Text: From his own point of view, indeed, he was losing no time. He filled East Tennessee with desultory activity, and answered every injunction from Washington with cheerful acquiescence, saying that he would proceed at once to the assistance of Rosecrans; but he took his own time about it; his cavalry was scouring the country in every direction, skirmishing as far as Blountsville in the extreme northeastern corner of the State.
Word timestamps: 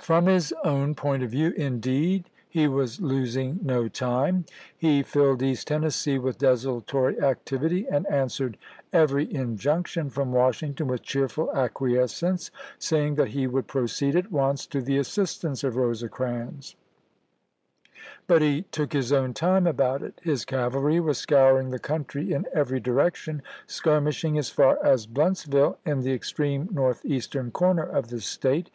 From 0.00 0.26
his 0.26 0.52
own 0.64 0.94
point 0.94 1.22
of 1.22 1.30
view, 1.30 1.54
indeed, 1.56 2.28
he 2.46 2.68
was 2.68 3.00
losing 3.00 3.58
no 3.62 3.88
time. 3.88 4.44
He 4.76 5.02
filled 5.02 5.42
East 5.42 5.68
Tennessee 5.68 6.18
with 6.18 6.36
desultory 6.36 7.18
activity, 7.22 7.86
and 7.90 8.06
answered 8.10 8.58
every 8.92 9.32
injunction 9.32 10.10
from 10.10 10.30
Washington 10.30 10.88
with 10.88 11.00
cheerful 11.00 11.50
acquiescence, 11.56 12.50
saying 12.78 13.14
that 13.14 13.28
he 13.28 13.46
would 13.46 13.66
proceed 13.66 14.14
at 14.14 14.30
once 14.30 14.66
to 14.66 14.82
the 14.82 14.98
assistance 14.98 15.64
of 15.64 15.76
Rosecrans; 15.76 16.76
but 18.26 18.42
he 18.42 18.64
took 18.70 18.92
his 18.92 19.10
own 19.10 19.32
time 19.32 19.66
about 19.66 20.02
it; 20.02 20.20
his 20.22 20.44
cavalry 20.44 21.00
was 21.00 21.16
scouring 21.16 21.70
the 21.70 21.78
country 21.78 22.30
in 22.34 22.44
every 22.52 22.78
direction, 22.78 23.40
skirmishing 23.66 24.36
as 24.36 24.50
far 24.50 24.78
as 24.84 25.06
Blountsville 25.06 25.78
in 25.86 26.00
the 26.00 26.12
extreme 26.12 26.68
northeastern 26.70 27.50
corner 27.50 27.84
of 27.84 28.08
the 28.08 28.20
State. 28.20 28.68